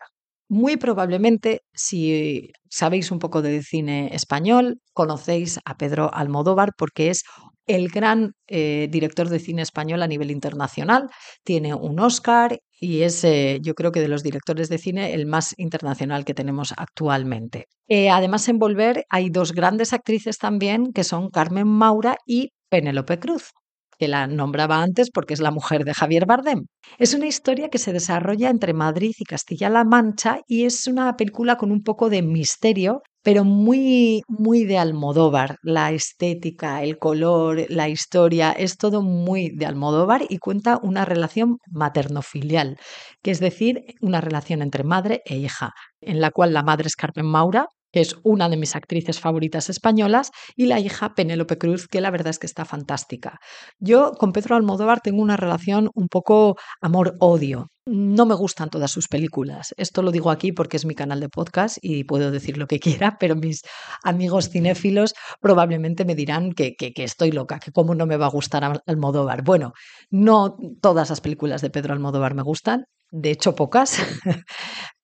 Muy 0.51 0.77
probablemente, 0.77 1.63
si 1.73 2.51
sabéis 2.71 3.11
un 3.11 3.19
poco 3.19 3.43
de 3.43 3.63
cine 3.63 4.11
español, 4.15 4.79
conocéis 4.93 5.59
a 5.65 5.77
Pedro 5.77 6.13
Almodóvar 6.13 6.73
porque 6.77 7.11
es 7.11 7.25
el 7.69 7.89
gran 7.89 8.33
eh, 8.49 8.89
director 8.91 9.29
de 9.29 9.39
cine 9.39 9.63
español 9.63 10.03
a 10.03 10.09
nivel 10.09 10.31
internacional. 10.31 11.09
Tiene 11.45 11.75
un 11.75 12.01
Oscar 12.01 12.59
y 12.81 13.03
es, 13.03 13.23
eh, 13.25 13.59
yo 13.63 13.75
creo 13.75 13.93
que 13.93 14.01
de 14.01 14.09
los 14.09 14.23
directores 14.23 14.69
de 14.69 14.79
cine, 14.79 15.15
el 15.15 15.27
más 15.27 15.55
internacional 15.57 16.25
que 16.25 16.35
tenemos 16.35 16.73
actualmente. 16.77 17.67
Eh, 17.87 18.11
además, 18.11 18.49
en 18.49 18.59
Volver 18.59 19.05
hay 19.09 19.31
dos 19.31 19.53
grandes 19.53 19.93
actrices 19.93 20.39
también, 20.39 20.93
que 20.93 21.05
son 21.05 21.31
Carmen 21.31 21.69
Maura 21.69 22.17
y 22.27 22.51
Penélope 22.69 23.19
Cruz 23.19 23.53
que 23.99 24.09
la 24.09 24.27
nombraba 24.27 24.81
antes 24.81 25.11
porque 25.13 25.35
es 25.35 25.41
la 25.41 25.51
mujer 25.51 25.85
de 25.85 25.95
Javier 25.95 26.25
Bardem. 26.27 26.67
Es 26.99 27.15
una 27.15 27.27
historia 27.27 27.69
que 27.69 27.79
se 27.79 27.93
desarrolla 27.93 28.49
entre 28.49 28.73
Madrid 28.73 29.13
y 29.19 29.25
Castilla-La 29.25 29.85
Mancha 29.85 30.41
y 30.47 30.65
es 30.65 30.87
una 30.87 31.17
película 31.17 31.57
con 31.57 31.73
un 31.73 31.83
poco 31.83 32.09
de 32.09 32.23
misterio, 32.23 33.03
pero 33.23 33.45
muy, 33.45 34.23
muy 34.29 34.65
de 34.65 34.79
Almodóvar. 34.79 35.59
La 35.63 35.91
estética, 35.93 36.83
el 36.83 36.99
color, 36.99 37.67
la 37.69 37.89
historia, 37.89 38.53
es 38.53 38.77
todo 38.77 39.03
muy 39.03 39.51
de 39.51 39.67
Almodóvar 39.67 40.23
y 40.29 40.39
cuenta 40.39 40.79
una 40.83 41.05
relación 41.05 41.59
materno-filial, 41.71 42.79
que 43.23 43.31
es 43.31 43.41
decir, 43.41 43.85
una 44.01 44.21
relación 44.21 44.63
entre 44.63 44.85
madre 44.85 45.23
e 45.25 45.37
hija, 45.37 45.73
en 46.01 46.21
la 46.21 46.31
cual 46.31 46.53
la 46.53 46.63
madre 46.63 46.87
es 46.87 46.97
Carmen 46.97 47.27
Maura, 47.27 47.69
que 47.93 48.01
es 48.01 48.17
una 48.23 48.49
de 48.49 48.57
mis 48.57 48.77
actrices 48.77 49.21
favoritas 49.21 49.69
españolas, 49.71 50.31
y 50.57 50.67
la 50.67 50.81
hija 50.81 51.15
Penélope 51.15 51.59
Cruz, 51.59 51.89
que 51.89 52.01
la 52.01 52.11
verdad 52.11 52.31
es 52.31 52.39
que 52.39 52.47
está 52.47 52.65
fantástica. 52.65 53.39
Yo 53.79 54.13
con 54.13 54.33
Pedro 54.33 54.57
Almodóvar 54.57 55.01
tengo 55.01 55.23
una 55.23 55.37
relación 55.37 55.91
un 55.95 56.09
poco 56.09 56.57
amor-odio. 56.81 57.69
No 57.87 58.27
me 58.27 58.35
gustan 58.35 58.69
todas 58.69 58.91
sus 58.91 59.09
películas. 59.09 59.73
Esto 59.79 60.03
lo 60.03 60.11
digo 60.11 60.31
aquí 60.31 60.53
porque 60.53 60.77
es 60.77 60.85
mi 60.85 60.95
canal 60.95 61.21
de 61.21 61.31
podcast 61.31 61.79
y 61.81 62.05
puedo 62.05 62.31
decir 62.31 62.59
lo 62.59 62.67
que 62.67 62.79
quiera, 62.81 63.17
pero 63.19 63.35
mis 63.35 63.63
amigos 64.05 64.51
cinéfilos 64.51 65.15
probablemente 65.41 66.05
me 66.05 66.15
dirán 66.15 66.53
que, 66.53 66.75
que, 66.77 66.93
que 66.93 67.05
estoy 67.05 67.33
loca, 67.33 67.59
que 67.59 67.73
cómo 67.73 67.95
no 67.95 68.07
me 68.07 68.19
va 68.19 68.27
a 68.27 68.31
gustar 68.31 68.83
Almodóvar. 68.87 69.43
Bueno, 69.43 69.73
no 70.11 70.57
todas 70.83 71.09
las 71.09 71.23
películas 71.23 71.63
de 71.63 71.71
Pedro 71.71 71.95
Almodóvar 71.95 72.35
me 72.35 72.43
gustan, 72.43 72.85
de 73.11 73.31
hecho 73.31 73.55
pocas, 73.55 73.99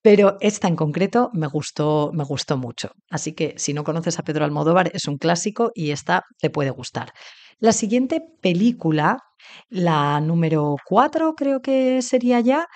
pero 0.03 0.37
esta 0.41 0.69
en 0.69 0.77
concreto 0.77 1.31
me 1.33 1.47
gustó, 1.47 2.11
me 2.13 2.25
gustó 2.25 2.57
mucho. 2.57 2.91
Así 3.11 3.33
que 3.35 3.55
si 3.57 3.75
no 3.75 3.85
conoces 3.85 4.19
a 4.19 4.23
Pedro 4.23 4.45
Almodóvar, 4.45 4.91
es 4.95 5.09
un 5.09 5.19
clásico 5.19 5.71
y 5.75 5.91
esta 5.91 6.25
te 6.39 6.51
puede 6.51 6.71
gustar. 6.71 7.13
La 7.59 7.73
siguiente 7.73 8.23
película, 8.43 9.19
la 9.69 10.21
número 10.21 10.77
cuatro 10.87 11.35
creo 11.35 11.63
que 11.63 12.03
sería 12.03 12.41
ya, 12.41 12.67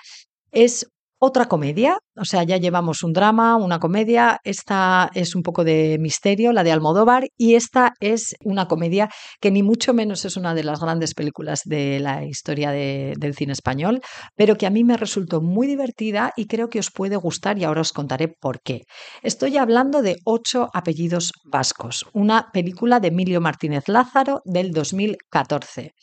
es 0.51 0.87
otra 1.19 1.45
comedia, 1.45 1.99
o 2.15 2.25
sea, 2.25 2.43
ya 2.43 2.57
llevamos 2.57 3.03
un 3.03 3.13
drama, 3.13 3.57
una 3.57 3.79
comedia, 3.79 4.39
esta 4.43 5.09
es 5.13 5.35
un 5.35 5.43
poco 5.43 5.63
de 5.63 5.97
misterio, 5.99 6.53
la 6.53 6.63
de 6.63 6.71
Almodóvar, 6.71 7.27
y 7.37 7.55
esta 7.55 7.93
es 7.99 8.35
una 8.43 8.67
comedia 8.67 9.09
que 9.41 9.51
ni 9.51 9.61
mucho 9.61 9.93
menos 9.93 10.23
es 10.23 10.37
una 10.37 10.55
de 10.55 10.63
las 10.63 10.79
grandes 10.79 11.13
películas 11.13 11.61
de 11.65 11.99
la 11.99 12.25
historia 12.25 12.71
del 12.71 13.35
cine 13.35 13.51
español, 13.51 14.01
pero 14.35 14.57
que 14.57 14.65
a 14.65 14.69
mí 14.69 14.83
me 14.83 14.97
resultó 14.97 15.41
muy 15.41 15.67
divertida 15.67 16.31
y 16.37 16.45
creo 16.47 16.69
que 16.69 16.79
os 16.79 16.89
puede 16.89 17.17
gustar 17.17 17.57
y 17.57 17.65
ahora 17.65 17.81
os 17.81 17.91
contaré 17.91 18.29
por 18.29 18.61
qué. 18.61 18.83
Estoy 19.21 19.57
hablando 19.57 20.01
de 20.01 20.17
Ocho 20.23 20.69
apellidos 20.73 21.33
vascos, 21.43 22.05
una 22.13 22.49
película 22.53 22.99
de 22.99 23.09
Emilio 23.09 23.41
Martínez 23.41 23.87
Lázaro 23.87 24.41
del 24.45 24.71
2014. 24.71 25.93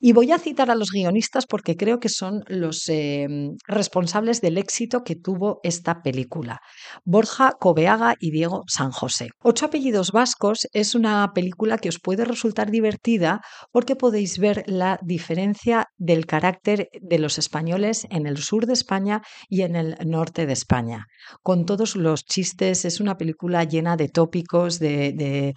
Y 0.00 0.12
voy 0.12 0.32
a 0.32 0.38
citar 0.38 0.70
a 0.70 0.74
los 0.74 0.90
guionistas 0.90 1.46
porque 1.46 1.76
creo 1.76 2.00
que 2.00 2.08
son 2.08 2.44
los 2.48 2.88
em, 2.88 3.56
responsables 3.66 4.40
del 4.40 4.58
éxito 4.58 5.04
que 5.04 5.16
tuvo 5.16 5.60
esta 5.62 6.02
película. 6.02 6.60
Borja 7.04 7.52
Cobeaga 7.58 8.14
y 8.18 8.30
Diego 8.30 8.64
San 8.66 8.90
José. 8.90 9.28
Ocho 9.42 9.66
apellidos 9.66 10.12
vascos 10.12 10.66
es 10.72 10.94
una 10.94 11.32
película 11.34 11.78
que 11.78 11.88
os 11.88 12.00
puede 12.00 12.24
resultar 12.24 12.70
divertida 12.70 13.40
porque 13.72 13.96
podéis 13.96 14.38
ver 14.38 14.64
la 14.66 14.98
diferencia 15.02 15.86
del 15.96 16.26
carácter 16.26 16.88
de 17.00 17.18
los 17.18 17.38
españoles 17.38 18.06
en 18.10 18.26
el 18.26 18.38
sur 18.38 18.66
de 18.66 18.72
España 18.72 19.22
y 19.48 19.62
en 19.62 19.76
el 19.76 19.96
norte 20.04 20.46
de 20.46 20.52
España. 20.52 21.06
Con 21.42 21.66
todos 21.66 21.96
los 21.96 22.24
chistes, 22.24 22.84
es 22.84 23.00
una 23.00 23.16
película 23.16 23.64
llena 23.64 23.96
de 23.96 24.08
tópicos, 24.08 24.78
de, 24.78 25.54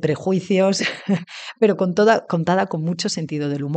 prejuicios, 0.00 0.82
pero 1.60 1.76
contada 1.76 2.66
con 2.66 2.82
mucho 2.82 3.08
sentido 3.08 3.48
del 3.48 3.64
humor, 3.64 3.67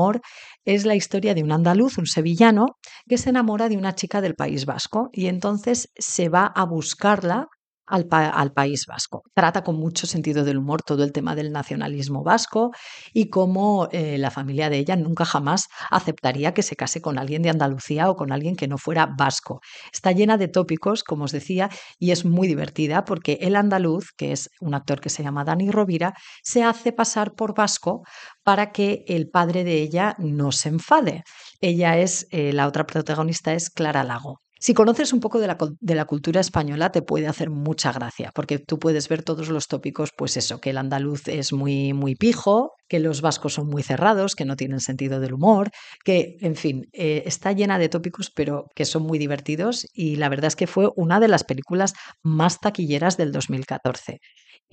es 0.66 0.86
la 0.86 0.96
historia 0.96 1.34
de 1.34 1.44
un 1.44 1.52
andaluz, 1.52 1.98
un 1.98 2.06
sevillano, 2.06 2.78
que 3.08 3.18
se 3.18 3.30
enamora 3.30 3.70
de 3.70 3.78
una 3.78 3.96
chica 3.96 4.22
del 4.22 4.36
País 4.36 4.66
Vasco 4.66 5.10
y 5.12 5.28
entonces 5.28 5.90
se 5.96 6.30
va 6.30 6.46
a 6.46 6.66
buscarla 6.66 7.48
al, 7.92 8.54
País 8.54 8.86
Vasco. 8.88 9.24
Trata 9.34 9.64
con 9.64 9.76
mucho 9.76 10.08
sentido 10.08 10.44
del 10.44 10.58
humor 10.58 10.82
todo 10.82 11.04
el 11.04 11.12
tema 11.12 11.36
del 11.36 11.52
nacionalismo 11.52 12.24
vasco 12.24 12.72
y 13.14 13.30
cómo 13.30 13.90
eh, 13.92 14.18
la 14.18 14.32
familia 14.32 14.70
de 14.70 14.78
ella 14.78 14.96
nunca 14.96 15.26
jamás 15.26 15.68
aceptaría 15.90 16.54
que 16.54 16.64
se 16.64 16.76
case 16.76 17.02
con 17.02 17.20
alguien 17.20 17.42
de 17.42 17.50
Andalucía 17.50 18.10
o 18.10 18.16
con 18.16 18.32
alguien 18.32 18.56
que 18.56 18.68
no 18.68 18.78
fuera 18.78 19.08
vasco. 19.18 19.60
Está 19.94 20.12
llena 20.12 20.38
de 20.38 20.48
tópicos, 20.48 21.04
como 21.04 21.26
os 21.26 21.32
decía, 21.32 21.70
y 22.00 22.12
es 22.12 22.26
muy 22.26 22.48
divertida 22.48 23.04
porque 23.04 23.38
el 23.42 23.56
andaluz, 23.56 24.12
que 24.18 24.32
es 24.32 24.50
un 24.62 24.74
actor 24.74 25.02
que 25.02 25.10
se 25.10 25.24
llama 25.24 25.44
Dani 25.44 25.70
Rovira, 25.70 26.14
se 26.44 26.64
hace 26.64 26.94
pasar 26.94 27.34
por 27.34 27.54
vasco 27.54 28.04
para 28.44 28.72
que 28.72 29.04
el 29.08 29.30
padre 29.30 29.64
de 29.64 29.82
ella 29.82 30.16
no 30.18 30.52
se 30.52 30.70
enfade. 30.70 31.24
Ella 31.60 31.98
es, 31.98 32.28
eh, 32.32 32.54
la 32.54 32.68
otra 32.68 32.86
protagonista 32.86 33.54
es 33.54 33.70
Clara 33.70 34.04
Lago. 34.04 34.40
Si 34.64 34.76
conoces 34.76 35.12
un 35.12 35.22
poco 35.22 35.40
de 35.40 35.48
la, 35.96 36.06
cultura 36.06 36.40
española, 36.40 36.92
te 36.92 37.02
puede 37.02 37.26
hacer 37.26 37.50
mucha 37.50 37.92
gracia, 37.92 38.32
porque 38.36 38.60
tú 38.60 38.78
puedes 38.78 39.10
ver 39.10 39.24
todos 39.24 39.50
los 39.50 39.68
tópicos, 39.68 40.12
pues 40.16 40.38
eso, 40.38 40.62
que 40.62 40.70
el 40.70 40.78
andaluz 40.78 41.28
es 41.28 41.52
muy, 41.52 41.94
muy 41.94 42.14
pijo, 42.14 42.74
que 42.88 43.00
los 43.00 43.22
vascos 43.22 43.56
son 43.56 43.68
muy 43.68 43.82
cerrados, 43.82 44.36
que 44.36 44.46
no 44.46 44.56
tienen 44.56 44.80
sentido 44.80 45.20
del 45.20 45.34
humor, 45.34 45.72
que, 46.06 46.38
en 46.42 46.56
fin, 46.56 46.88
eh, 46.94 47.24
está 47.26 47.54
llena 47.54 47.80
de 47.80 47.90
tópicos, 47.90 48.30
pero 48.30 48.68
que 48.76 48.86
son 48.86 49.02
muy 49.02 49.18
divertidos 49.18 49.88
y 49.96 50.18
la 50.18 50.30
verdad 50.30 50.50
es 50.50 50.56
que 50.56 50.68
fue 50.68 50.92
una 50.96 51.20
de 51.20 51.28
las 51.28 51.44
películas 51.44 51.94
más 52.22 52.60
taquilleras 52.60 53.18
del 53.18 53.32
2014 53.32 54.20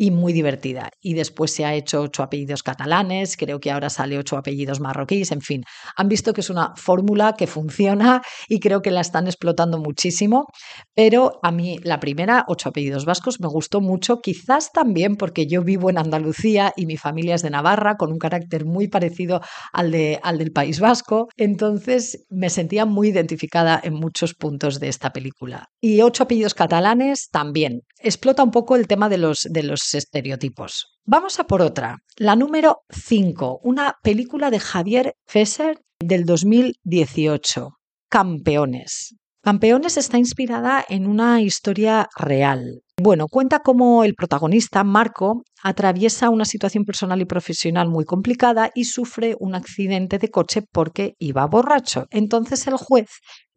y 0.01 0.13
muy 0.13 0.33
divertida. 0.33 0.91
Y 1.03 1.15
después 1.15 1.53
se 1.53 1.65
ha 1.65 1.75
hecho 1.75 2.03
ocho 2.03 2.23
apellidos 2.23 2.63
catalanes, 2.63 3.37
creo 3.37 3.59
que 3.59 3.73
ahora 3.73 3.91
sale 3.91 4.17
ocho 4.17 4.37
apellidos 4.37 4.79
marroquíes, 4.79 5.33
en 5.33 5.41
fin, 5.41 5.65
han 5.97 6.09
visto 6.09 6.33
que 6.33 6.41
es 6.41 6.51
una 6.51 6.73
fórmula 6.77 7.35
que 7.37 7.49
funciona 7.49 8.23
y 8.49 8.61
creo 8.61 8.81
que 8.81 8.93
la 8.93 9.01
están 9.01 9.27
explotando 9.27 9.79
muchísimo, 9.79 10.47
pero 10.95 11.41
a 11.43 11.51
mí 11.51 11.79
la 11.83 11.99
primera, 11.99 12.45
ocho 12.47 12.69
apellidos 12.69 13.05
vascos, 13.05 13.41
me 13.41 13.49
gustó 13.49 13.81
mucho, 13.81 14.21
quizás 14.21 14.71
también 14.73 15.17
porque 15.17 15.49
yo 15.49 15.63
vivo 15.63 15.91
en 15.91 15.99
Andalucía 15.99 16.73
y 16.77 16.87
mi 16.87 16.97
familia 16.97 17.35
es 17.35 17.43
de 17.43 17.51
Navarra, 17.51 17.97
con 17.97 18.13
un 18.13 18.19
carácter 18.19 18.65
muy 18.65 18.87
parecido 18.87 19.41
al, 19.73 19.91
de, 19.91 20.21
al 20.23 20.39
del 20.39 20.53
País 20.53 20.79
Vasco, 20.79 21.27
entonces 21.37 22.25
me 22.31 22.51
sentía 22.51 22.87
muy 22.87 23.09
identificada 23.09 23.81
en 23.83 23.95
muchos 23.95 24.35
puntos 24.35 24.79
de 24.79 24.89
esta 24.89 25.11
película. 25.11 25.67
Y 25.81 26.03
ocho 26.03 26.23
apellidos 26.23 26.55
catalanes 26.55 27.29
también. 27.31 27.81
Explota 27.99 28.45
un 28.45 28.53
poco 28.53 28.77
el 28.77 28.87
tema 28.87 29.09
de 29.09 29.19
los, 29.19 29.41
de 29.51 29.65
los 29.65 29.88
estereotipos. 29.95 30.99
Vamos 31.05 31.41
a 31.41 31.45
por 31.45 31.63
otra, 31.63 31.99
la 32.17 32.37
número 32.37 32.83
5, 32.91 33.61
una 33.63 33.97
película 34.03 34.51
de 34.51 34.61
Javier 34.61 35.15
Fesser 35.27 35.81
del 35.99 36.25
2018, 36.25 37.71
Campeones. 38.09 39.15
Campeones 39.43 39.97
está 39.97 40.19
inspirada 40.19 40.85
en 40.89 41.07
una 41.07 41.41
historia 41.41 42.09
real. 42.17 42.83
Bueno, 43.01 43.29
cuenta 43.29 43.61
cómo 43.61 44.03
el 44.05 44.15
protagonista, 44.15 44.83
Marco, 44.85 45.43
atraviesa 45.63 46.29
una 46.29 46.45
situación 46.45 46.85
personal 46.85 47.21
y 47.21 47.25
profesional 47.25 47.89
muy 47.89 48.05
complicada 48.05 48.71
y 48.75 48.85
sufre 48.85 49.37
un 49.39 49.55
accidente 49.55 50.19
de 50.19 50.29
coche 50.31 50.63
porque 50.73 51.15
iba 51.19 51.47
borracho. 51.47 52.07
Entonces 52.11 52.67
el 52.67 52.77
juez 52.77 53.09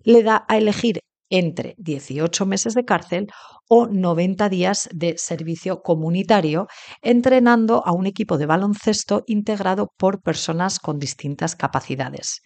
le 0.03 0.23
da 0.23 0.45
a 0.47 0.57
elegir 0.57 1.01
entre 1.31 1.73
18 1.79 2.45
meses 2.45 2.75
de 2.75 2.85
cárcel 2.85 3.27
o 3.67 3.88
90 3.88 4.50
días 4.50 4.88
de 4.93 5.15
servicio 5.17 5.81
comunitario, 5.81 6.67
entrenando 7.01 7.81
a 7.85 7.93
un 7.93 8.05
equipo 8.05 8.38
de 8.38 8.45
baloncesto 8.45 9.23
integrado 9.25 9.89
por 9.97 10.21
personas 10.21 10.77
con 10.77 11.00
distintas 11.00 11.55
capacidades. 11.55 12.41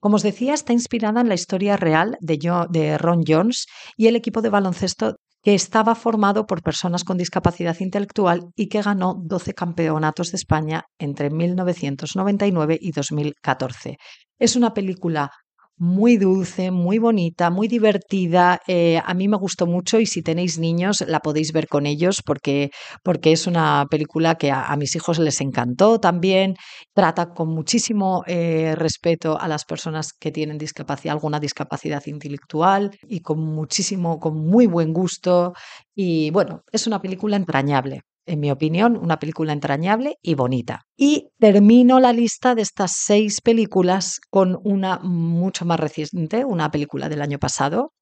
Como 0.00 0.16
os 0.16 0.24
decía, 0.24 0.54
está 0.54 0.72
inspirada 0.72 1.20
en 1.20 1.28
la 1.28 1.34
historia 1.34 1.76
real 1.76 2.16
de, 2.20 2.98
Ron 2.98 3.22
Jones 3.24 3.66
y 3.96 4.08
el 4.08 4.16
equipo 4.16 4.42
de 4.42 4.48
baloncesto 4.48 5.14
que 5.44 5.54
estaba 5.54 5.94
formado 5.94 6.46
por 6.46 6.62
personas 6.62 7.04
con 7.04 7.18
discapacidad 7.18 7.78
intelectual 7.80 8.48
y 8.56 8.68
que 8.68 8.82
ganó 8.82 9.14
12 9.22 9.54
campeonatos 9.54 10.32
de 10.32 10.36
España 10.36 10.84
entre 10.98 11.30
1999 11.30 12.78
y 12.80 12.92
2014. 12.92 13.98
Es 14.38 14.56
una 14.56 14.72
película 14.72 15.30
muy 15.76 16.16
dulce, 16.16 16.70
muy 16.70 16.98
bonita, 16.98 17.50
muy 17.50 17.68
divertida. 17.68 18.60
Eh, 18.66 19.00
a 19.04 19.14
mí 19.14 19.28
me 19.28 19.36
gustó 19.36 19.66
mucho 19.66 19.98
y 19.98 20.06
si 20.06 20.22
tenéis 20.22 20.58
niños 20.58 21.04
la 21.06 21.20
podéis 21.20 21.52
ver 21.52 21.66
con 21.68 21.86
ellos 21.86 22.22
porque, 22.24 22.70
porque 23.02 23.32
es 23.32 23.46
una 23.46 23.86
película 23.90 24.36
que 24.36 24.50
a, 24.50 24.74
mis 24.76 24.94
hijos 24.96 25.18
les 25.18 25.40
encantó 25.40 25.98
también. 25.98 26.54
Trata 26.94 27.30
con 27.34 27.48
muchísimo 27.48 28.22
eh, 28.26 28.74
respeto 28.76 29.38
a 29.40 29.48
las 29.48 29.64
personas 29.64 30.12
que 30.12 30.30
tienen 30.30 30.58
discapacidad, 30.58 31.14
alguna 31.14 31.40
discapacidad 31.40 32.02
intelectual 32.06 32.90
y 33.08 33.20
con 33.20 33.40
muchísimo, 33.40 34.18
con 34.20 34.36
muy 34.36 34.66
buen 34.66 34.92
gusto. 34.92 35.52
Y 35.94 36.30
bueno, 36.30 36.62
es 36.72 36.86
una 36.86 37.00
película 37.00 37.36
entrañable 37.36 38.02
en 38.26 38.40
mi 38.40 38.50
opinión, 38.50 38.96
una 38.96 39.18
película 39.18 39.52
entrañable 39.52 40.16
y 40.22 40.34
bonita. 40.34 40.82
Y 40.96 41.28
termino 41.38 42.00
la 42.00 42.12
lista 42.12 42.54
de 42.54 42.62
estas 42.62 42.92
seis 42.96 43.40
películas 43.40 44.20
con 44.30 44.58
una 44.62 44.98
mucho 45.00 45.64
más 45.64 45.80
reciente, 45.80 46.44
una 46.44 46.70
película 46.70 47.08
del 47.08 47.22
año 47.22 47.38
pasado, 47.38 47.92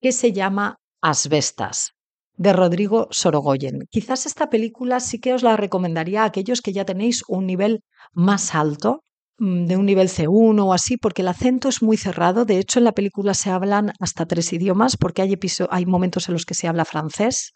que 0.00 0.12
se 0.12 0.32
llama 0.32 0.76
Asbestas, 1.00 1.92
de 2.36 2.52
Rodrigo 2.52 3.08
Sorogoyen. 3.10 3.80
Quizás 3.90 4.26
esta 4.26 4.48
película 4.48 5.00
sí 5.00 5.18
que 5.20 5.34
os 5.34 5.42
la 5.42 5.56
recomendaría 5.56 6.22
a 6.22 6.26
aquellos 6.26 6.60
que 6.60 6.72
ya 6.72 6.84
tenéis 6.84 7.22
un 7.28 7.46
nivel 7.46 7.80
más 8.12 8.54
alto, 8.54 9.02
mm, 9.38 9.66
de 9.66 9.76
un 9.76 9.86
nivel 9.86 10.08
C1 10.08 10.66
o 10.66 10.72
así, 10.72 10.96
porque 10.96 11.22
el 11.22 11.28
acento 11.28 11.68
es 11.68 11.82
muy 11.82 11.96
cerrado. 11.96 12.44
De 12.44 12.58
hecho, 12.58 12.78
en 12.78 12.84
la 12.84 12.92
película 12.92 13.34
se 13.34 13.50
hablan 13.50 13.92
hasta 14.00 14.26
tres 14.26 14.52
idiomas, 14.52 14.96
porque 14.96 15.22
hay, 15.22 15.36
hay 15.70 15.86
momentos 15.86 16.28
en 16.28 16.34
los 16.34 16.44
que 16.44 16.54
se 16.54 16.68
habla 16.68 16.84
francés, 16.84 17.52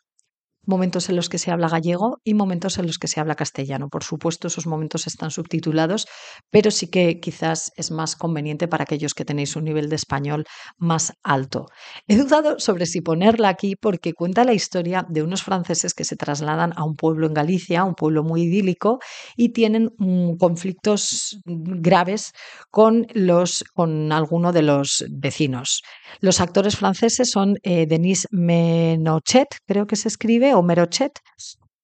momentos 0.65 1.09
en 1.09 1.17
los 1.17 1.29
que 1.29 1.39
se 1.39 1.51
habla 1.51 1.69
gallego 1.69 2.19
y 2.25 2.35
momentos 2.35 2.79
en 2.79 2.87
los 2.87 2.99
que 2.99 3.09
se 3.09 3.21
habla 3.21 3.35
castellano. 3.35 3.89
Por 3.89 4.05
supuesto, 4.05 4.49
esos 4.49 4.67
momentos 4.67 5.07
están 5.07 5.31
subtitulados, 5.31 6.07
pero 6.51 6.71
sí 6.71 6.89
que 6.89 7.21
quizás 7.21 7.73
es 7.77 7.91
más 7.91 8.17
conveniente 8.17 8.69
para 8.69 8.85
aquellos 8.85 9.15
que 9.15 9.25
tenéis 9.25 9.57
un 9.57 9.65
nivel 9.65 9.89
de 9.89 9.97
español 9.97 10.45
más 10.79 11.13
alto. 11.23 11.67
He 12.07 12.17
dudado 12.17 12.59
sobre 12.59 12.87
si 12.87 13.01
ponerla 13.01 13.49
aquí 13.49 13.77
porque 13.77 14.13
cuenta 14.13 14.45
la 14.45 14.55
historia 14.55 15.05
de 15.09 15.23
unos 15.23 15.43
franceses 15.43 15.95
que 15.95 16.05
se 16.05 16.17
trasladan 16.17 16.73
a 16.77 16.85
un 16.85 16.97
pueblo 16.97 17.27
en 17.27 17.35
Galicia, 17.35 17.85
un 17.85 17.95
pueblo 17.95 18.23
muy 18.23 18.43
idílico, 18.43 18.99
y 19.37 19.51
tienen 19.51 19.91
mm, 19.99 20.37
conflictos 20.37 21.41
graves 21.45 22.33
con, 22.71 23.07
los, 23.15 23.65
con 23.75 24.13
alguno 24.13 24.53
de 24.53 24.63
los 24.63 25.05
vecinos. 25.11 25.83
Los 26.21 26.41
actores 26.41 26.77
franceses 26.77 27.31
son 27.31 27.57
eh, 27.63 27.87
Denise 27.87 28.29
Menochet, 28.31 29.49
creo 29.67 29.87
que 29.87 29.97
se 29.97 30.09
escribe, 30.09 30.52
o 30.55 30.63
Merochet 30.63 31.19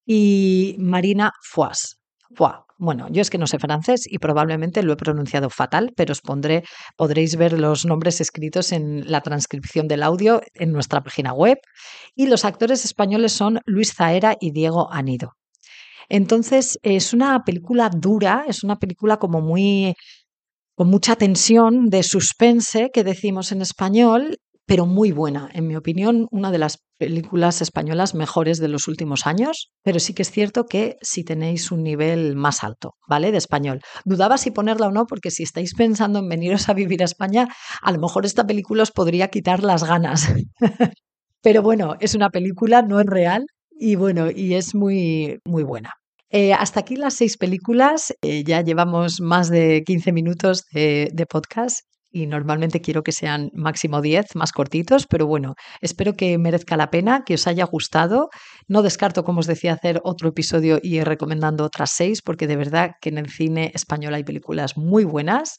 y 0.05 0.75
Marina 0.79 1.31
Foix. 1.41 1.99
Bueno, 2.81 3.07
yo 3.11 3.21
es 3.21 3.29
que 3.29 3.37
no 3.37 3.45
sé 3.45 3.59
francés 3.59 4.05
y 4.09 4.19
probablemente 4.19 4.83
lo 4.83 4.93
he 4.93 4.95
pronunciado 4.95 5.49
fatal, 5.49 5.91
pero 5.97 6.13
os 6.13 6.21
pondré, 6.21 6.63
podréis 6.95 7.35
ver 7.35 7.59
los 7.59 7.85
nombres 7.85 8.21
escritos 8.21 8.71
en 8.71 9.11
la 9.11 9.19
transcripción 9.19 9.89
del 9.89 10.01
audio 10.01 10.41
en 10.53 10.71
nuestra 10.71 11.01
página 11.01 11.33
web. 11.33 11.57
Y 12.15 12.27
los 12.27 12.45
actores 12.45 12.85
españoles 12.85 13.33
son 13.33 13.59
Luis 13.65 13.93
Zaera 13.93 14.37
y 14.39 14.51
Diego 14.51 14.89
Anido. 14.93 15.33
Entonces, 16.07 16.79
es 16.81 17.13
una 17.13 17.43
película 17.43 17.89
dura, 17.89 18.45
es 18.47 18.63
una 18.63 18.77
película 18.77 19.17
como 19.17 19.41
muy 19.41 19.93
con 20.75 20.87
mucha 20.87 21.17
tensión 21.17 21.89
de 21.89 22.03
suspense 22.03 22.91
que 22.93 23.03
decimos 23.03 23.51
en 23.51 23.61
español 23.61 24.37
pero 24.69 24.85
muy 24.85 25.11
buena. 25.11 25.49
En 25.53 25.65
mi 25.65 25.75
opinión, 25.75 26.27
una 26.29 26.51
de 26.51 26.59
las 26.59 26.85
películas 26.99 27.59
españolas 27.59 28.13
mejores 28.13 28.59
de 28.59 28.67
los 28.67 28.87
últimos 28.87 29.25
años, 29.25 29.71
pero 29.81 29.99
sí 29.99 30.13
que 30.13 30.21
es 30.21 30.29
cierto 30.29 30.67
que 30.67 30.97
si 31.01 31.23
tenéis 31.23 31.71
un 31.71 31.81
nivel 31.81 32.35
más 32.35 32.63
alto, 32.63 32.93
¿vale? 33.07 33.31
De 33.31 33.39
español. 33.39 33.81
Dudaba 34.05 34.37
si 34.37 34.51
ponerla 34.51 34.85
o 34.85 34.91
no, 34.91 35.07
porque 35.07 35.31
si 35.31 35.41
estáis 35.41 35.73
pensando 35.73 36.19
en 36.19 36.29
veniros 36.29 36.69
a 36.69 36.75
vivir 36.75 37.01
a 37.01 37.05
España, 37.05 37.47
a 37.81 37.91
lo 37.91 37.97
mejor 37.97 38.27
esta 38.27 38.45
película 38.45 38.83
os 38.83 38.91
podría 38.91 39.29
quitar 39.29 39.63
las 39.63 39.83
ganas. 39.85 40.31
pero 41.41 41.63
bueno, 41.63 41.95
es 41.99 42.13
una 42.13 42.29
película, 42.29 42.83
no 42.83 42.99
es 42.99 43.07
real, 43.07 43.47
y 43.71 43.95
bueno, 43.95 44.29
y 44.29 44.53
es 44.53 44.75
muy, 44.75 45.39
muy 45.45 45.63
buena. 45.63 45.95
Eh, 46.29 46.53
hasta 46.53 46.81
aquí 46.81 46.95
las 46.95 47.15
seis 47.15 47.37
películas. 47.37 48.13
Eh, 48.21 48.43
ya 48.43 48.61
llevamos 48.61 49.19
más 49.19 49.49
de 49.49 49.81
15 49.83 50.11
minutos 50.11 50.65
de, 50.71 51.09
de 51.11 51.25
podcast 51.25 51.88
y 52.11 52.27
normalmente 52.27 52.81
quiero 52.81 53.03
que 53.03 53.11
sean 53.11 53.49
máximo 53.53 54.01
10, 54.01 54.35
más 54.35 54.51
cortitos, 54.51 55.05
pero 55.07 55.27
bueno, 55.27 55.55
espero 55.81 56.15
que 56.15 56.37
merezca 56.37 56.77
la 56.77 56.89
pena, 56.89 57.23
que 57.25 57.35
os 57.35 57.47
haya 57.47 57.65
gustado. 57.65 58.29
No 58.67 58.81
descarto, 58.81 59.23
como 59.23 59.39
os 59.39 59.47
decía, 59.47 59.73
hacer 59.73 60.01
otro 60.03 60.29
episodio 60.29 60.79
y 60.81 60.97
ir 60.97 61.05
recomendando 61.05 61.63
otras 61.63 61.91
seis, 61.91 62.21
porque 62.21 62.47
de 62.47 62.55
verdad 62.55 62.91
que 63.01 63.09
en 63.09 63.17
el 63.17 63.29
cine 63.29 63.71
español 63.73 64.13
hay 64.13 64.23
películas 64.23 64.77
muy 64.77 65.03
buenas. 65.03 65.57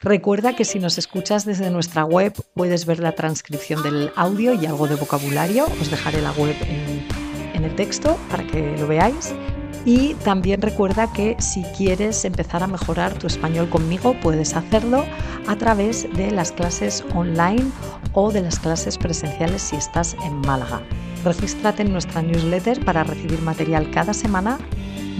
Recuerda 0.00 0.56
que 0.56 0.64
si 0.64 0.80
nos 0.80 0.98
escuchas 0.98 1.44
desde 1.44 1.70
nuestra 1.70 2.04
web 2.04 2.34
puedes 2.54 2.84
ver 2.84 2.98
la 2.98 3.12
transcripción 3.12 3.82
del 3.82 4.10
audio 4.16 4.54
y 4.54 4.66
algo 4.66 4.88
de 4.88 4.96
vocabulario. 4.96 5.66
Os 5.80 5.90
dejaré 5.90 6.20
la 6.20 6.32
web 6.32 6.56
en, 6.68 7.06
en 7.54 7.64
el 7.64 7.74
texto 7.76 8.18
para 8.28 8.44
que 8.44 8.76
lo 8.76 8.88
veáis. 8.88 9.32
Y 9.84 10.14
también 10.14 10.62
recuerda 10.62 11.12
que 11.12 11.36
si 11.38 11.62
quieres 11.76 12.24
empezar 12.24 12.62
a 12.62 12.66
mejorar 12.66 13.14
tu 13.14 13.26
español 13.26 13.68
conmigo, 13.68 14.14
puedes 14.20 14.54
hacerlo 14.54 15.04
a 15.46 15.56
través 15.56 16.08
de 16.14 16.30
las 16.30 16.52
clases 16.52 17.04
online 17.14 17.64
o 18.12 18.32
de 18.32 18.40
las 18.40 18.58
clases 18.58 18.96
presenciales 18.96 19.62
si 19.62 19.76
estás 19.76 20.16
en 20.24 20.40
Málaga. 20.40 20.80
Regístrate 21.24 21.82
en 21.82 21.92
nuestra 21.92 22.22
newsletter 22.22 22.84
para 22.84 23.04
recibir 23.04 23.40
material 23.42 23.90
cada 23.90 24.14
semana. 24.14 24.58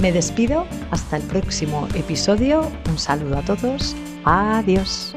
Me 0.01 0.13
despido 0.13 0.67
hasta 0.91 1.17
el 1.17 1.23
próximo 1.25 1.87
episodio. 1.95 2.71
Un 2.89 2.99
saludo 2.99 3.39
a 3.39 3.43
todos. 3.43 3.95
Adiós. 4.25 5.15